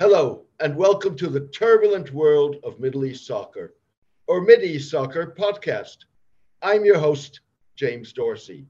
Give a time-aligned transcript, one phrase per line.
[0.00, 3.74] Hello, and welcome to the turbulent world of Middle East soccer,
[4.28, 6.06] or Middle East Soccer podcast.
[6.62, 7.40] I'm your host,
[7.76, 8.64] James Dorsey.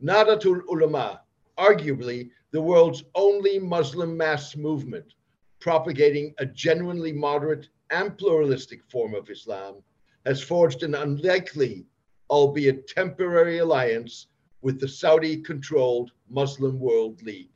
[0.00, 1.22] Nahdlatul Ulama,
[1.58, 5.14] arguably the world's only Muslim mass movement,
[5.58, 9.82] propagating a genuinely moderate and pluralistic form of Islam,
[10.26, 11.84] has forged an unlikely,
[12.30, 14.28] albeit temporary, alliance
[14.60, 17.51] with the Saudi controlled Muslim World League.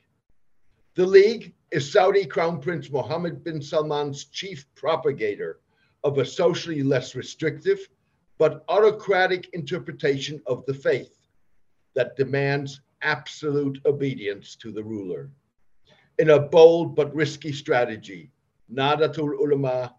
[0.96, 5.60] The League is Saudi Crown Prince Mohammed bin Salman's chief propagator
[6.02, 7.86] of a socially less restrictive
[8.38, 11.18] but autocratic interpretation of the faith
[11.94, 15.28] that demands absolute obedience to the ruler.
[16.18, 18.30] In a bold but risky strategy,
[18.72, 19.94] Nahdlatul Ulama,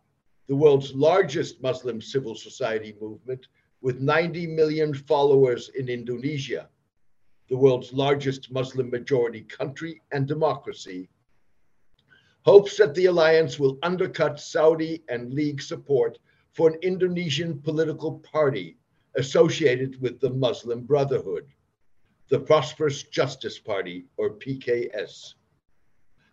[0.48, 3.50] the world's largest Muslim civil society movement
[3.82, 6.68] with 90 million followers in Indonesia,
[7.50, 11.10] the world's largest Muslim majority country and democracy,
[12.44, 16.18] hopes that the alliance will undercut Saudi and League support
[16.54, 18.78] for an Indonesian political party
[19.16, 21.48] associated with the Muslim Brotherhood,
[22.30, 25.34] the Prosperous Justice Party, or PKS.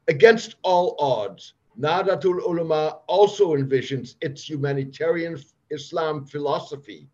[0.08, 5.40] Against all odds, Nahdlatul Ulama also envisions its humanitarian
[5.70, 7.08] Islam philosophy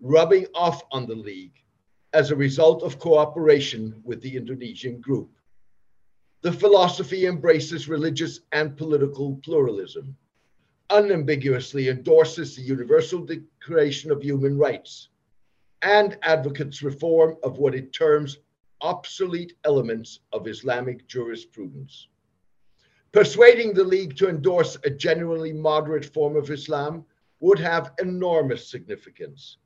[0.00, 1.62] rubbing off on the League
[2.16, 5.28] as a result of cooperation with the Indonesian group.
[6.40, 10.16] The philosophy embraces religious and political pluralism
[10.88, 15.10] unambiguously endorses the Universal Declaration of Human Rights
[15.82, 18.38] and advocates reform of what it terms
[18.80, 22.08] obsolete elements of Islamic jurisprudence.
[23.12, 27.04] Persuading the League to endorse a genuinely moderate form of Islam
[27.40, 29.58] would have enormous significance.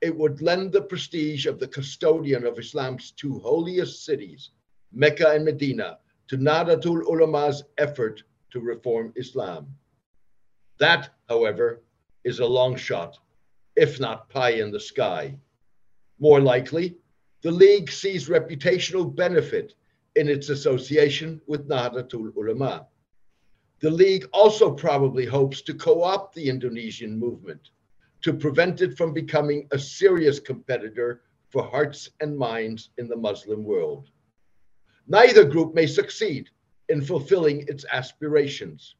[0.00, 4.50] It would lend the prestige of the custodian of Islam's two holiest cities,
[4.92, 9.74] Mecca and Medina, to Nahdlatul Ulama's effort to reform Islam.
[10.78, 11.82] That, however,
[12.22, 13.18] is a long shot,
[13.74, 15.36] if not pie in the sky.
[16.20, 16.96] More likely,
[17.42, 19.74] the League sees reputational benefit
[20.14, 22.86] in its association with Nahdlatul Ulama.
[23.80, 27.70] The League also probably hopes to co opt the Indonesian movement
[28.22, 33.64] to prevent it from becoming a serious competitor for hearts and minds in the Muslim
[33.64, 34.10] world.
[35.06, 36.50] Neither group may succeed
[36.88, 38.96] in fulfilling its aspirations.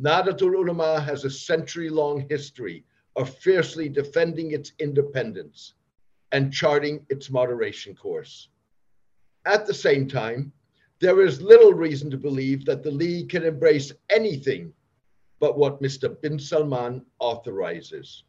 [0.00, 2.84] Nahdlatul Ulama has a century long history
[3.16, 5.74] of fiercely defending its independence
[6.32, 8.48] and charting its moderation course.
[9.46, 10.52] At the same time,
[11.00, 14.72] there is little reason to believe that the League can embrace anything
[15.40, 16.20] but what Mr.
[16.20, 18.24] bin Salman authorizes.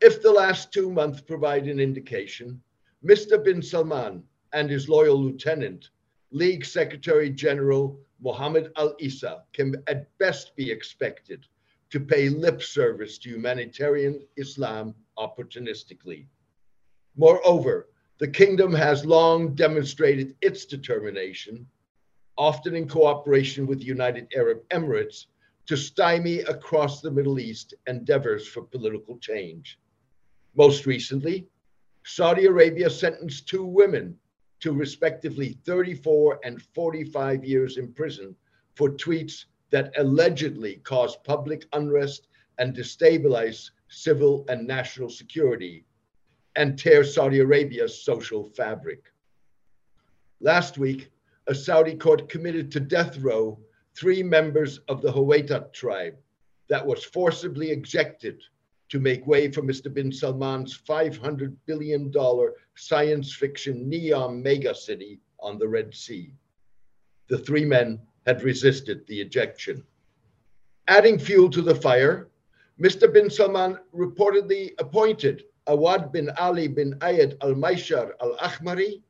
[0.00, 2.62] If the last two months provide an indication,
[3.04, 3.42] Mr.
[3.42, 5.90] bin Salman and his loyal lieutenant,
[6.30, 11.46] League Secretary General Mohammed Al Issa can at best be expected
[11.90, 16.26] to pay lip service to humanitarian Islam opportunistically.
[17.16, 17.88] Moreover,
[18.18, 21.66] the kingdom has long demonstrated its determination,
[22.36, 25.26] often in cooperation with the United Arab Emirates,
[25.66, 29.78] to stymie across the Middle East endeavors for political change.
[30.54, 31.48] Most recently,
[32.04, 34.16] Saudi Arabia sentenced two women
[34.60, 38.34] to respectively 34 and 45 years in prison
[38.74, 45.84] for tweets that allegedly caused public unrest and destabilize civil and national security
[46.54, 49.02] and tear Saudi Arabia's social fabric.
[50.40, 51.10] Last week,
[51.48, 53.58] a Saudi court committed to death row
[53.94, 56.16] three members of the Huwaitat tribe
[56.68, 58.42] that was forcibly ejected
[58.88, 59.92] to make way for Mr.
[59.92, 62.12] bin Salman's $500 billion
[62.74, 66.32] science fiction neon megacity on the Red Sea.
[67.28, 69.84] The three men had resisted the ejection.
[70.88, 72.28] Adding fuel to the fire,
[72.80, 73.12] Mr.
[73.12, 79.02] bin Salman reportedly appointed Awad bin Ali bin Ayed al Maishar al Ahmari,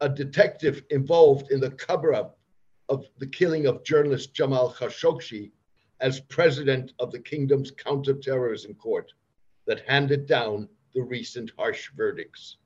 [0.00, 2.38] a detective involved in the cover up
[2.88, 5.50] of the killing of journalist Jamal Khashoggi,
[6.00, 9.12] as president of the kingdom's counterterrorism court
[9.66, 12.58] that handed down the recent harsh verdicts.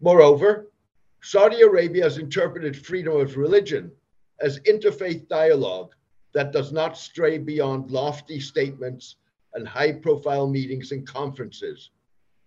[0.00, 0.70] Moreover,
[1.22, 3.90] Saudi Arabia has interpreted freedom of religion
[4.40, 5.94] as interfaith dialogue
[6.34, 9.16] that does not stray beyond lofty statements
[9.54, 11.90] and high profile meetings and conferences,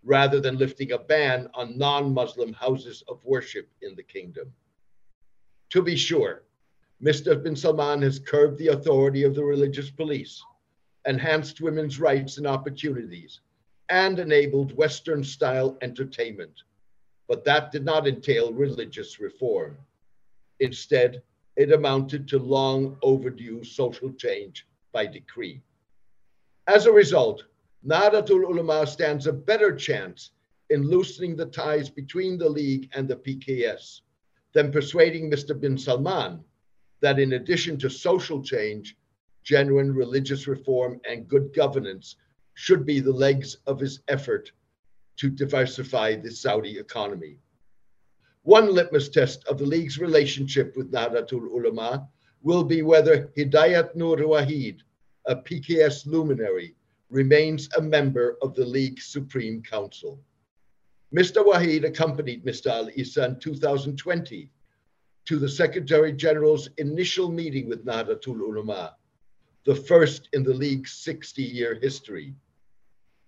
[0.03, 4.51] rather than lifting a ban on non Muslim houses of worship in the kingdom.
[5.71, 6.43] To be sure,
[7.03, 7.41] Mr.
[7.41, 10.43] bin Salman has curbed the authority of the religious police,
[11.05, 13.41] enhanced women's rights and opportunities,
[13.89, 16.63] and enabled Western style entertainment.
[17.27, 19.77] But that did not entail religious reform.
[20.59, 21.21] Instead,
[21.55, 25.61] it amounted to long overdue social change by decree.
[26.67, 27.43] As a result,
[27.85, 30.31] Nahdlatul Ulama stands a better chance
[30.69, 34.01] in loosening the ties between the League and the PKS
[34.53, 35.59] than persuading Mr.
[35.59, 36.43] bin Salman
[36.99, 38.97] that in addition to social change,
[39.43, 42.17] genuine religious reform and good governance
[42.53, 44.51] should be the legs of his effort
[45.15, 47.39] to diversify the Saudi economy.
[48.43, 52.09] One litmus test of the League's relationship with Nahdlatul Ulama
[52.41, 54.81] will be whether Hidayat Nur Wahid,
[55.25, 56.75] a PKS luminary,
[57.09, 60.19] remains a member of the League Supreme Council.
[61.13, 61.44] Mr.
[61.44, 62.67] Wahid accompanied Mr.
[62.67, 64.51] Al Issa in 2020
[65.25, 68.95] to the Secretary General's initial meeting with Nahdlatul Ulama,
[69.65, 72.35] the first in the League's 60 year history.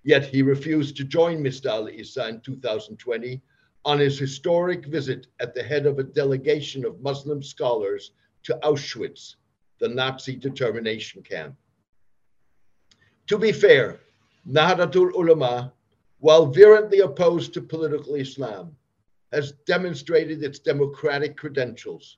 [0.04, 1.68] Yet he refused to join Mr.
[1.68, 3.42] Al Issa in 2020
[3.84, 8.12] on his historic visit at the head of a delegation of Muslim scholars
[8.44, 9.36] to Auschwitz,
[9.80, 11.56] the Nazi extermination camp.
[13.32, 14.02] To be fair,
[14.46, 15.72] Nahdlatul Ulama,
[16.20, 18.76] while virulently opposed to political Islam,
[19.32, 22.18] has demonstrated its democratic credentials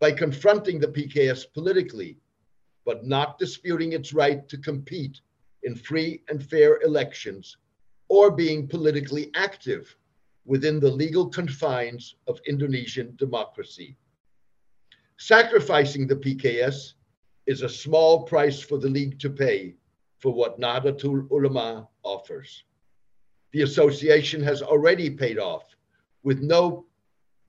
[0.00, 2.16] by confronting the PKS politically,
[2.86, 5.20] but not disputing its right to compete
[5.64, 7.58] in free and fair elections
[8.08, 9.94] or being politically active
[10.46, 13.98] within the legal confines of Indonesian democracy.
[15.18, 16.94] Sacrificing the PKS
[17.44, 19.74] is a small price for the League to pay
[20.24, 22.64] for what Nahdlatul Ulama offers.
[23.52, 25.76] The association has already paid off
[26.22, 26.86] with no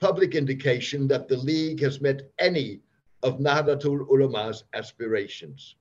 [0.02, 2.82] public indication that the League has met any
[3.24, 5.76] of Nahdlatul Ulama's aspirations.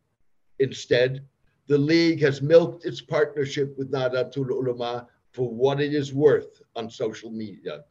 [0.60, 1.24] Instead,
[1.66, 6.88] the League has milked its partnership with Nahdlatul Ulama for what it is worth on
[6.88, 7.82] social media.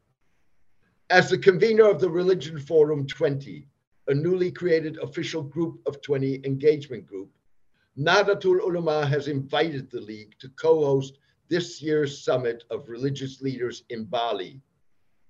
[1.10, 3.68] As the convener of the Religion Forum 20,
[4.08, 7.30] a newly created official group of 20 engagement group,
[7.96, 13.84] Nahdlatul Ulama has invited the League to co host this year's summit of religious leaders
[13.90, 14.64] in Bali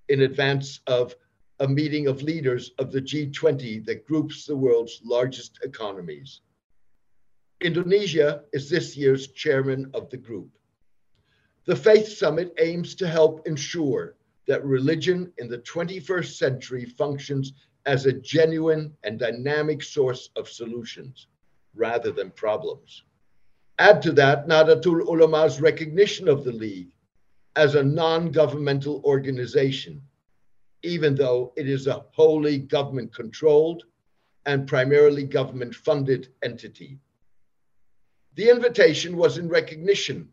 [0.08, 1.14] in advance of
[1.60, 6.40] a meeting of leaders of the G20 that groups the world's largest economies.
[7.60, 10.48] Indonesia is this year's chairman of the group.
[11.66, 14.16] The Faith Summit aims to help ensure
[14.46, 17.52] that religion in the 21st century functions
[17.84, 21.26] as a genuine and dynamic source of solutions
[21.74, 23.02] rather than problems.
[23.78, 26.92] Add to that Nahdlatul Ulama's recognition of the League
[27.56, 30.02] as a non governmental organization,
[30.82, 33.84] even though it is a wholly government controlled
[34.46, 36.98] and primarily government funded entity.
[38.34, 40.28] The invitation was in recognition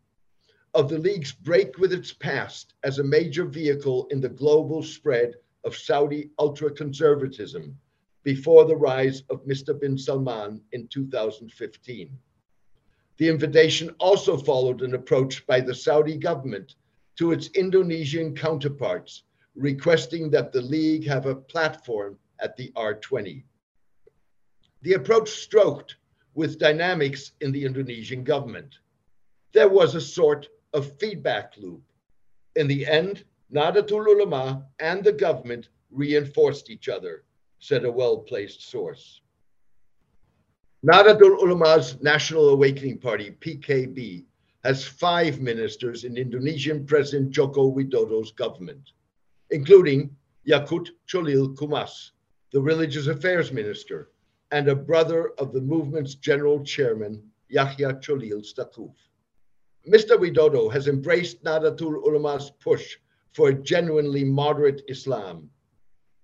[0.74, 5.34] of the League's break with its past as a major vehicle in the global spread
[5.64, 7.78] of Saudi ultra conservatism
[8.22, 9.78] before the rise of Mr.
[9.78, 12.18] bin Salman in 2015.
[13.18, 16.74] The invitation also followed an approach by the Saudi government
[17.18, 19.24] to its Indonesian counterparts,
[19.54, 23.44] requesting that the League have a platform at the R20.
[24.82, 25.96] The approach stroked
[26.34, 28.78] with dynamics in the Indonesian government.
[29.52, 31.82] There was a sort of feedback loop.
[32.56, 37.24] In the end, Nahdlatul Ulama and the government reinforced each other,
[37.62, 39.20] said a well placed source.
[40.84, 44.24] Nahdlatul Ulama's National Awakening Party, PKB,
[44.64, 48.90] has five ministers in Indonesian President Joko Widodo's government,
[49.50, 50.10] including
[50.44, 52.10] Yaqut Cholil Qoumas,
[52.50, 54.10] the Religious Affairs Minister,
[54.50, 58.94] and a brother of the movement's general chairman, Yahya Cholil Staquf.
[59.88, 60.18] Mr.
[60.18, 62.96] Widodo has embraced Nahdlatul Ulama's push
[63.32, 65.48] for a genuinely moderate Islam,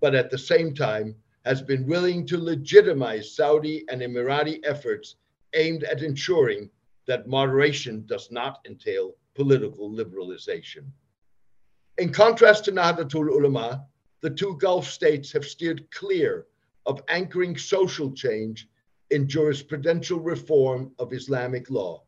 [0.00, 1.14] but at the same time
[1.48, 5.16] has been willing to legitimize Saudi and Emirati efforts
[5.54, 6.68] aimed at ensuring
[7.06, 10.84] that moderation does not entail political liberalization.
[11.96, 13.86] In contrast to Nahdlatul Ulama,
[14.20, 16.44] the two Gulf states have steered clear
[16.84, 18.68] of anchoring social change
[19.10, 22.02] in jurisprudential reform of Islamic law.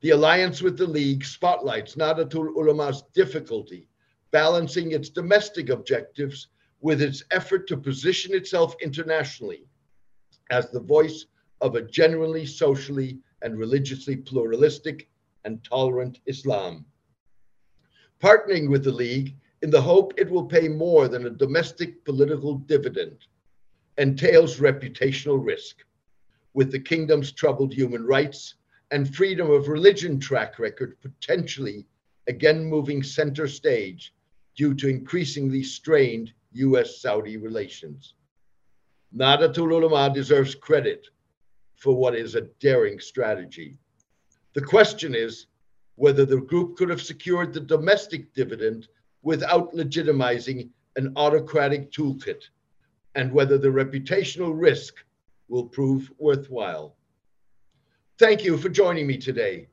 [0.00, 3.86] The alliance with the League spotlights Nahdlatul Ulama's difficulty
[4.32, 6.48] balancing its domestic objectives
[6.80, 9.66] with its effort to position itself internationally
[10.50, 11.26] as the voice
[11.60, 15.08] of a genuinely socially and religiously pluralistic
[15.44, 16.84] and tolerant Islam.
[18.20, 22.54] Partnering with the League in the hope it will pay more than a domestic political
[22.54, 23.26] dividend
[23.96, 25.84] entails reputational risk,
[26.54, 28.54] with the kingdom's troubled human rights
[28.90, 31.86] and freedom of religion track record potentially
[32.28, 34.14] again moving center stage
[34.56, 38.14] due to increasingly strained US Saudi relations.
[39.16, 41.06] Nahdlatul Ulama deserves credit
[41.76, 43.78] for what is a daring strategy.
[44.54, 45.46] The question is
[45.96, 48.88] whether the group could have secured the domestic dividend
[49.22, 52.42] without legitimizing an autocratic toolkit,
[53.14, 54.94] and whether the reputational risk
[55.48, 56.96] will prove worthwhile.
[58.18, 59.68] Thank you for joining me today.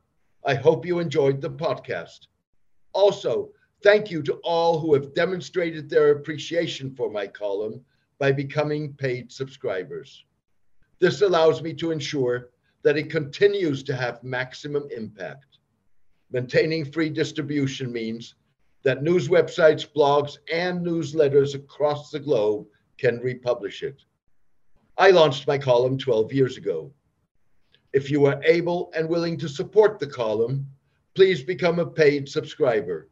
[0.46, 2.28] I hope you enjoyed the podcast.
[2.94, 3.50] Also,
[3.86, 7.80] thank you to all who have demonstrated their appreciation for my column
[8.18, 10.26] by becoming paid subscribers.
[10.98, 12.50] This allows me to ensure
[12.82, 15.60] that it continues to have maximum impact.
[16.32, 18.34] Maintaining free distribution means
[18.84, 22.66] that news websites, blogs, and newsletters across the globe
[22.98, 24.02] can republish it.
[24.98, 26.92] I launched my column 12 years ago.
[27.94, 30.66] If you are able and willing to support the column,
[31.14, 33.10] please become a paid subscriber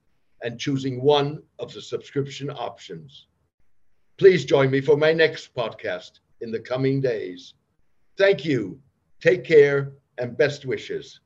[0.42, 3.28] and choosing one of the subscription options.
[4.18, 7.54] Please join me for my next podcast in the coming days.
[8.18, 8.80] Thank you.
[9.22, 11.20] Take care and best wishes.